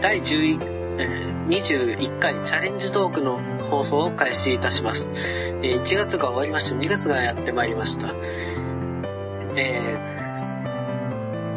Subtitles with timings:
[0.00, 3.38] 第11、21回チャレンジトークの
[3.70, 5.10] 放送を開始いたします。
[5.10, 8.14] 1月が終わりまして2月がやってまいりました。
[9.56, 9.98] え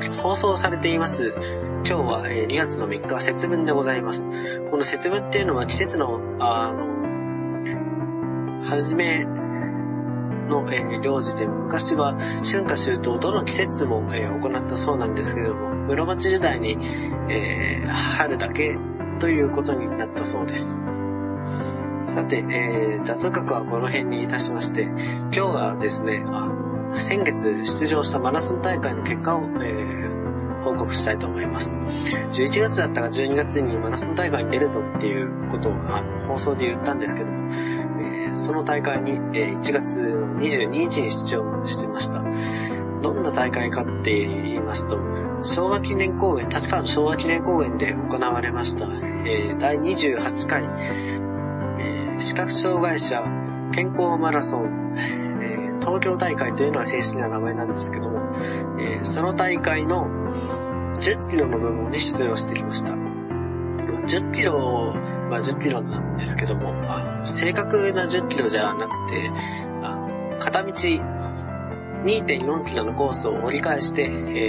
[0.00, 1.34] ー、放送されています。
[1.84, 4.28] 今日は、2月の3日は節分でございます。
[4.70, 6.86] この節分っていうのは季節の、あの、
[8.66, 9.24] 初め
[10.48, 12.16] の、えー、行事で、昔は
[12.48, 16.76] 春夏秋冬どの季節も、えー、行ったそうなんですけれども、室町時代に、
[17.30, 18.76] えー、春だけ
[19.18, 20.78] ということになったそうです。
[22.14, 31.78] さて、えー、雑学はこの辺にいたしまして、今日はですね、あの、先月出場したマラソン大会の結果を、えー、報告したいと思います。
[31.78, 37.52] 11月だったか12月にマラソン大会に出るぞっていうことをあの放送で言ったんですけども、
[38.02, 40.00] えー、その大会に、え、1月
[40.38, 42.22] 22日に出場してました。
[43.00, 44.98] どんな大会かって言いますと、
[45.42, 50.64] 昭和記念公園、立川の昭和記念公園で行われました、えー、第28回、
[51.78, 53.22] えー、視覚障害者
[53.72, 58.20] 健康マラソン、えー、東京大会というのは正式な名前なんですけども、
[58.78, 60.06] え、その大会の
[60.98, 62.92] 10キロの部分に出場してきました。
[62.92, 64.94] 10キロ
[65.30, 69.30] は10キロなんですけども、あ正確な10キロじゃなくて、
[69.82, 69.98] あ
[70.38, 70.72] 片道
[72.04, 74.06] 2.4キロのコースを折り返して、え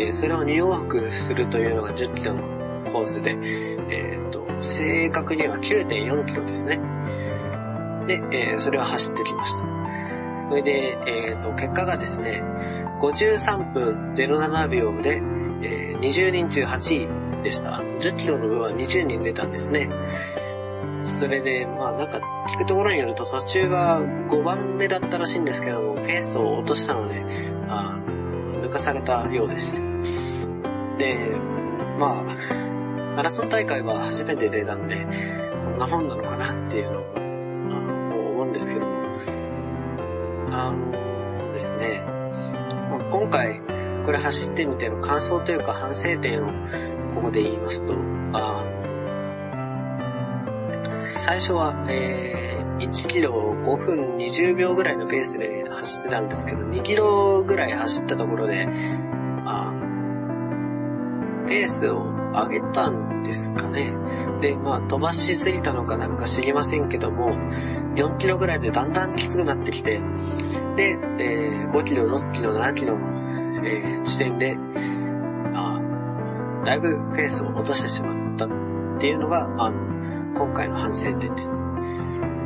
[0.09, 2.43] ー、それを2往復するというのが10キロの
[2.91, 6.79] コースで、えっ、ー、と、正確には9.4キロですね。
[8.07, 9.59] で、えー、それを走ってきました。
[10.49, 12.43] それで、えっ、ー、と、結果がですね、
[12.99, 15.21] 53分07秒で、
[15.61, 17.81] えー、20人中8位でした。
[17.99, 19.89] 10キロの分は20人出たんですね。
[21.03, 22.19] それで、まあなんか
[22.49, 27.23] 聞くところによると途中は5番目だったらしいんですけども、ペースを落としたので、
[27.67, 27.99] あ
[28.63, 29.87] 抜かされたようです。
[30.97, 31.37] で、
[31.99, 35.05] まあ、マラソン大会は初めて出たんで、
[35.63, 37.03] こんなもんなのかなっていうのを、
[38.31, 38.91] 思うんですけども、
[40.49, 42.01] あのですね、
[42.89, 43.61] ま今回、
[44.03, 46.47] これ走ってみての感想というか反省点を
[47.13, 47.93] ここで言いますと、
[48.33, 48.65] あ
[51.17, 53.33] 最初は、えー、1キロ
[53.63, 58.67] 5分20秒ぐらいのペースで走ってたんですけど、2キロぐらい走ったところで、
[59.45, 59.73] あ
[61.47, 63.93] ペースを上げたんですかね。
[64.41, 67.31] で、まあ飛ばしすぎたのかなんか知りませんけども、
[67.95, 69.99] 4キロぐらいでだんだんきつくなってきて、
[70.75, 74.57] で、えー、5キロ、6キロ、7キロの、えー、地点で、
[75.55, 75.79] あ
[76.65, 78.49] だいぶペースを落としてしまったっ
[78.99, 79.89] ていうのが、あの、
[80.35, 81.65] 今回の反省点です。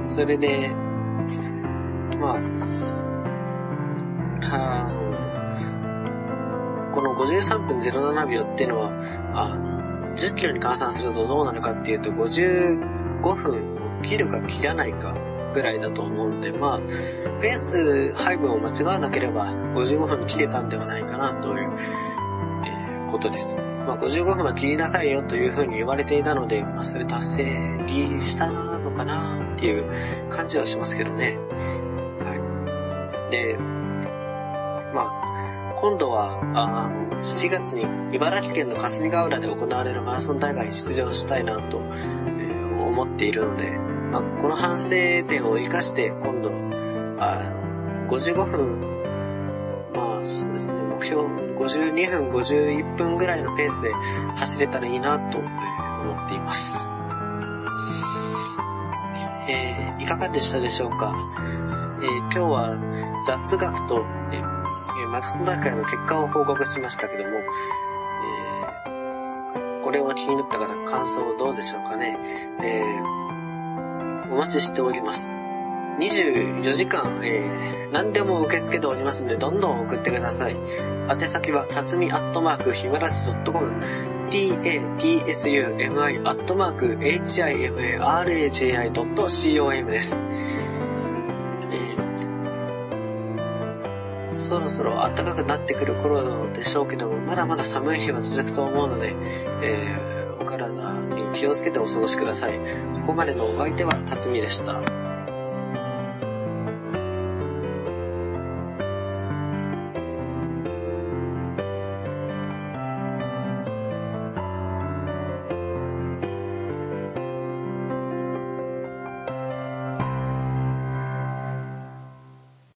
[0.07, 0.69] それで、
[2.19, 2.37] まあ、
[4.51, 5.13] あの、
[6.91, 8.91] この53分07秒っていうのは、
[9.33, 15.15] あの、10キロに換算するとどうなるかっていうと、55分を切るか切らないか
[15.53, 16.79] ぐらいだと思うんで、まあ、
[17.41, 21.71] ペース配分を間違わなければ55分切れたんではないかなという、
[22.65, 23.72] えー、ことです。
[23.85, 27.79] まあ、55分は切りなさいよというふうに言われていたので、まあ、それ達成
[28.19, 31.37] したのかなっていう感じはしますけどね。
[32.21, 33.31] はい。
[33.31, 33.57] で、
[34.93, 37.83] まあ、今度は、あの、7月に
[38.15, 43.69] 茨城県の霞ヶ浦で行われるマラソン大会に出場したいなと、え、思っているので、
[44.11, 44.89] まあ、この反省
[45.27, 46.51] 点を活かして今度、
[47.19, 48.92] あの、55分、
[50.25, 53.91] そうですね、目標52分、51分ぐらいのペースで
[54.35, 56.93] 走れたらいいなと思っています。
[59.47, 61.13] えー、いかがでしたでしょうか、
[62.01, 67.29] えー、今日は雑学と、えー、マラソン大会の結果を報告しましたけども、
[68.85, 72.17] えー、これを気になった方感想どうでしょうかね、
[72.61, 75.42] えー、お待ちしております。
[75.99, 80.57] 24時間、えー、何でも受け付けておりますので、どんどん送ってください。
[81.09, 83.71] 宛先は、さつみアットマーク、ひまらし .com、
[84.29, 90.19] tatsumi アットマーク、himaraji.com です。
[94.31, 99.15] そろそろ暖かくなってくる頃なのでしょうけども、まだまだ寒い日は続くと思うので、
[99.61, 100.67] えー、お体
[101.15, 102.59] に気をつけてお過ごしください。
[102.93, 105.02] ここまでのお相手は、辰巳でした。